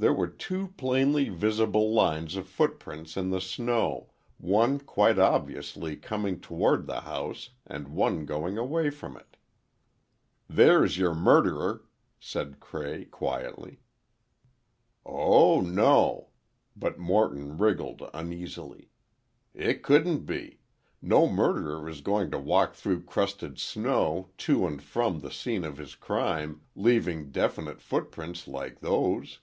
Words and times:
There 0.00 0.14
were 0.14 0.28
two 0.28 0.68
plainly 0.76 1.28
visible 1.28 1.92
lines 1.92 2.36
of 2.36 2.46
footprints 2.46 3.16
in 3.16 3.30
the 3.30 3.40
snow, 3.40 4.12
one 4.36 4.78
quite 4.78 5.18
obviously 5.18 5.96
coming 5.96 6.38
toward 6.38 6.86
the 6.86 7.00
house 7.00 7.50
and 7.66 7.88
one 7.88 8.24
going 8.24 8.56
away 8.56 8.90
from 8.90 9.16
it. 9.16 9.36
"There's 10.48 10.98
your 10.98 11.14
murderer," 11.16 11.82
said 12.20 12.60
Cray, 12.60 13.06
quietly. 13.06 13.80
"Oh, 15.04 15.60
no," 15.60 16.28
but 16.76 17.00
Morton 17.00 17.58
wriggled 17.58 18.08
uneasily. 18.14 18.92
"It 19.52 19.82
couldn't 19.82 20.26
be. 20.26 20.60
No 21.02 21.28
murderer 21.28 21.88
is 21.88 22.02
going 22.02 22.30
to 22.30 22.38
walk 22.38 22.74
through 22.74 23.02
crusted 23.02 23.58
snow, 23.58 24.30
to 24.38 24.64
and 24.64 24.80
from 24.80 25.18
the 25.18 25.32
scene 25.32 25.64
of 25.64 25.76
his 25.78 25.96
crime, 25.96 26.60
leaving 26.76 27.32
definite 27.32 27.80
footprints 27.82 28.46
like 28.46 28.78
those!" 28.78 29.40